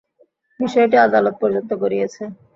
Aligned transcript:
বিষয়টি 0.59 0.95
আদালত 1.05 1.35
পর্যন্ত 1.41 1.69
গড়িয়েছে। 1.81 2.23